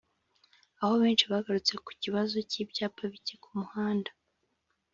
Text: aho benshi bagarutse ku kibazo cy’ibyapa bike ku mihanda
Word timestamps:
aho 0.81 0.93
benshi 1.01 1.25
bagarutse 1.31 1.73
ku 1.85 1.91
kibazo 2.01 2.37
cy’ibyapa 2.49 3.03
bike 3.13 3.35
ku 3.43 3.49
mihanda 3.59 4.11